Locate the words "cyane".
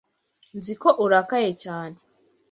1.63-1.97